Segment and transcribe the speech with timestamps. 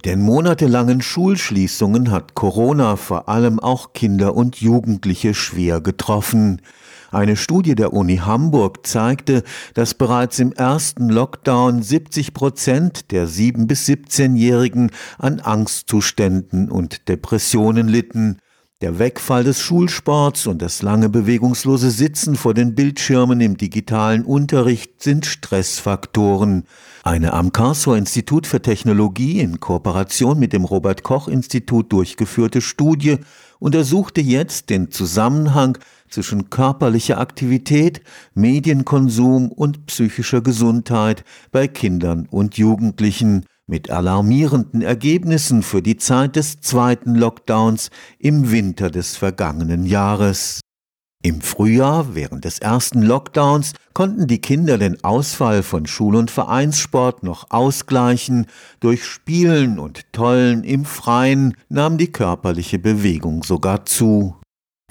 [0.00, 6.62] Mit den monatelangen Schulschließungen hat Corona vor allem auch Kinder und Jugendliche schwer getroffen.
[7.10, 9.42] Eine Studie der Uni Hamburg zeigte,
[9.74, 17.86] dass bereits im ersten Lockdown 70 Prozent der 7- bis 17-Jährigen an Angstzuständen und Depressionen
[17.86, 18.38] litten.
[18.82, 25.02] Der Wegfall des Schulsports und das lange bewegungslose Sitzen vor den Bildschirmen im digitalen Unterricht
[25.02, 26.64] sind Stressfaktoren.
[27.02, 33.18] Eine am Karlsruher Institut für Technologie in Kooperation mit dem Robert Koch Institut durchgeführte Studie
[33.58, 35.76] untersuchte jetzt den Zusammenhang
[36.08, 38.00] zwischen körperlicher Aktivität,
[38.32, 46.60] Medienkonsum und psychischer Gesundheit bei Kindern und Jugendlichen mit alarmierenden Ergebnissen für die Zeit des
[46.60, 50.60] zweiten Lockdowns im Winter des vergangenen Jahres.
[51.22, 57.22] Im Frühjahr, während des ersten Lockdowns, konnten die Kinder den Ausfall von Schul- und Vereinssport
[57.22, 58.46] noch ausgleichen.
[58.80, 64.39] Durch Spielen und Tollen im Freien nahm die körperliche Bewegung sogar zu.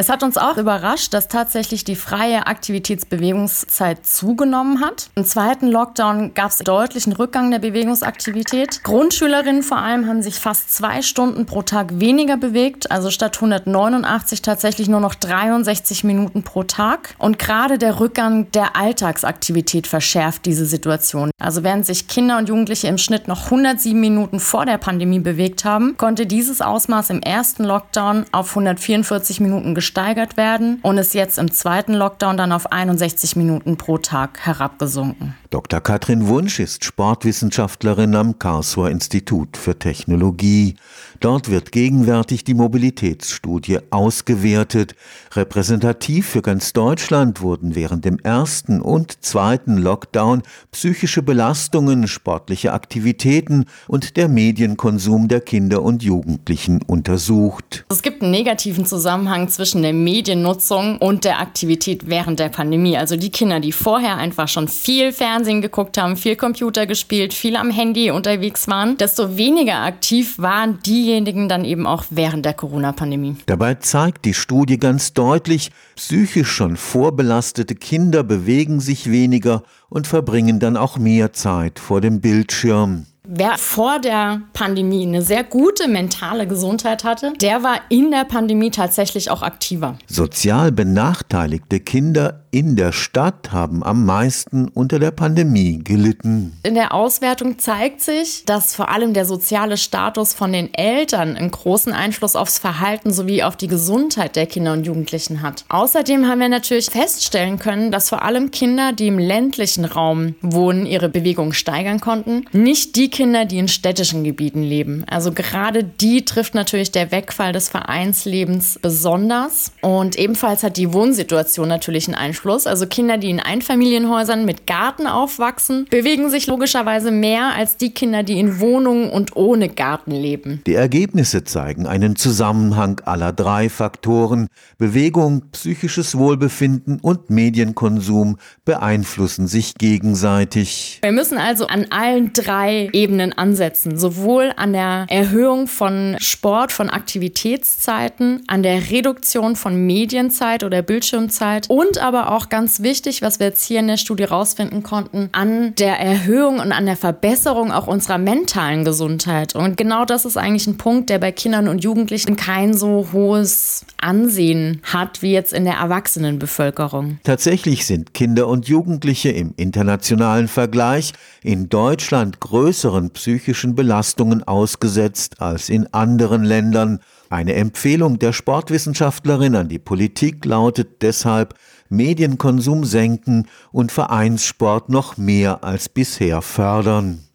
[0.00, 5.10] Es hat uns auch überrascht, dass tatsächlich die freie Aktivitätsbewegungszeit zugenommen hat.
[5.16, 8.84] Im zweiten Lockdown gab es deutlichen Rückgang der Bewegungsaktivität.
[8.84, 14.40] Grundschülerinnen vor allem haben sich fast zwei Stunden pro Tag weniger bewegt, also statt 189
[14.40, 17.16] tatsächlich nur noch 63 Minuten pro Tag.
[17.18, 21.32] Und gerade der Rückgang der Alltagsaktivität verschärft diese Situation.
[21.40, 25.64] Also während sich Kinder und Jugendliche im Schnitt noch 107 Minuten vor der Pandemie bewegt
[25.64, 31.14] haben, konnte dieses Ausmaß im ersten Lockdown auf 144 Minuten gesteigert gesteigert werden und ist
[31.14, 35.34] jetzt im zweiten Lockdown dann auf 61 Minuten pro Tag herabgesunken.
[35.50, 35.80] Dr.
[35.80, 40.74] Katrin Wunsch ist Sportwissenschaftlerin am Karlsruher Institut für Technologie.
[41.20, 44.94] Dort wird gegenwärtig die Mobilitätsstudie ausgewertet.
[45.32, 53.64] Repräsentativ für ganz Deutschland wurden während dem ersten und zweiten Lockdown psychische Belastungen, sportliche Aktivitäten
[53.86, 57.86] und der Medienkonsum der Kinder und Jugendlichen untersucht.
[57.88, 62.96] Es gibt einen negativen Zusammenhang zwischen der Mediennutzung und der Aktivität während der Pandemie.
[62.96, 67.56] Also die Kinder, die vorher einfach schon viel Fernsehen geguckt haben, viel Computer gespielt, viel
[67.56, 73.36] am Handy unterwegs waren, desto weniger aktiv waren diejenigen dann eben auch während der Corona-Pandemie.
[73.46, 80.58] Dabei zeigt die Studie ganz deutlich, psychisch schon vorbelastete Kinder bewegen sich weniger und verbringen
[80.58, 83.06] dann auch mehr Zeit vor dem Bildschirm.
[83.30, 88.70] Wer vor der Pandemie eine sehr gute mentale Gesundheit hatte, der war in der Pandemie
[88.70, 89.98] tatsächlich auch aktiver.
[90.06, 96.56] Sozial benachteiligte Kinder in der Stadt haben am meisten unter der Pandemie gelitten.
[96.62, 101.50] In der Auswertung zeigt sich, dass vor allem der soziale Status von den Eltern einen
[101.50, 105.64] großen Einfluss aufs Verhalten sowie auf die Gesundheit der Kinder und Jugendlichen hat.
[105.68, 110.86] Außerdem haben wir natürlich feststellen können, dass vor allem Kinder, die im ländlichen Raum wohnen,
[110.86, 115.04] ihre Bewegung steigern konnten, nicht die Kinder, die in städtischen Gebieten leben.
[115.10, 119.72] Also gerade die trifft natürlich der Wegfall des Vereinslebens besonders.
[119.82, 122.37] Und ebenfalls hat die Wohnsituation natürlich einen Einfluss.
[122.66, 128.22] Also Kinder, die in Einfamilienhäusern mit Garten aufwachsen, bewegen sich logischerweise mehr als die Kinder,
[128.22, 130.62] die in Wohnungen und ohne Garten leben.
[130.66, 134.48] Die Ergebnisse zeigen einen Zusammenhang aller drei Faktoren.
[134.78, 140.98] Bewegung, psychisches Wohlbefinden und Medienkonsum beeinflussen sich gegenseitig.
[141.02, 143.98] Wir müssen also an allen drei Ebenen Ebenen ansetzen.
[143.98, 151.68] Sowohl an der Erhöhung von Sport, von Aktivitätszeiten, an der Reduktion von Medienzeit oder Bildschirmzeit
[151.68, 155.74] und aber auch ganz wichtig, was wir jetzt hier in der Studie rausfinden konnten, an
[155.76, 159.54] der Erhöhung und an der Verbesserung auch unserer mentalen Gesundheit.
[159.54, 163.84] Und genau das ist eigentlich ein Punkt, der bei Kindern und Jugendlichen kein so hohes
[164.00, 167.18] Ansehen hat wie jetzt in der Erwachsenenbevölkerung.
[167.24, 171.12] Tatsächlich sind Kinder und Jugendliche im internationalen Vergleich
[171.42, 177.00] in Deutschland größere größeren psychischen Belastungen ausgesetzt als in anderen Ländern.
[177.30, 181.54] Eine Empfehlung der Sportwissenschaftlerin an die Politik lautet deshalb,
[181.90, 187.27] Medienkonsum senken und Vereinssport noch mehr als bisher fördern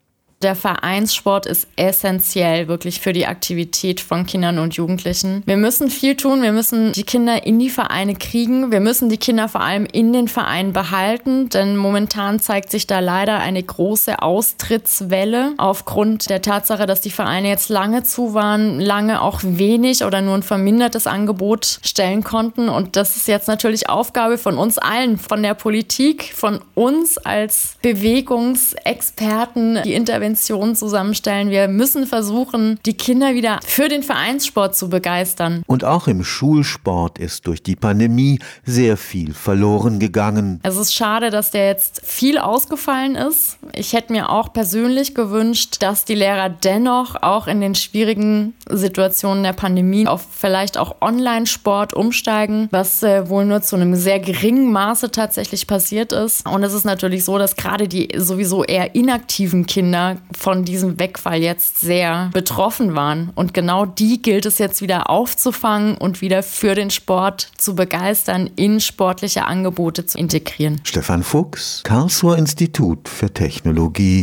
[0.44, 5.42] der Vereinssport ist essentiell wirklich für die Aktivität von Kindern und Jugendlichen.
[5.46, 6.42] Wir müssen viel tun.
[6.42, 8.70] Wir müssen die Kinder in die Vereine kriegen.
[8.70, 13.00] Wir müssen die Kinder vor allem in den Vereinen behalten, denn momentan zeigt sich da
[13.00, 19.22] leider eine große Austrittswelle aufgrund der Tatsache, dass die Vereine jetzt lange zu waren, lange
[19.22, 22.68] auch wenig oder nur ein vermindertes Angebot stellen konnten.
[22.68, 27.76] Und das ist jetzt natürlich Aufgabe von uns allen, von der Politik, von uns als
[27.80, 31.50] Bewegungsexperten, die Intervention Interventionen zusammenstellen.
[31.50, 35.62] Wir müssen versuchen, die Kinder wieder für den Vereinssport zu begeistern.
[35.68, 40.58] Und auch im Schulsport ist durch die Pandemie sehr viel verloren gegangen.
[40.64, 43.58] Es ist schade, dass der jetzt viel ausgefallen ist.
[43.74, 49.44] Ich hätte mir auch persönlich gewünscht, dass die Lehrer dennoch auch in den schwierigen Situationen
[49.44, 54.72] der Pandemie auf vielleicht auch Online-Sport umsteigen, was äh, wohl nur zu einem sehr geringen
[54.72, 56.48] Maße tatsächlich passiert ist.
[56.48, 61.42] Und es ist natürlich so, dass gerade die sowieso eher inaktiven Kinder von diesem Wegfall
[61.42, 63.30] jetzt sehr betroffen waren.
[63.34, 68.50] Und genau die gilt es jetzt wieder aufzufangen und wieder für den Sport zu begeistern,
[68.56, 70.80] in sportliche Angebote zu integrieren.
[70.84, 74.22] Stefan Fuchs, Karlsruher Institut für Technologie